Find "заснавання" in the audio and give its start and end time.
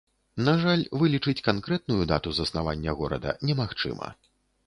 2.39-2.91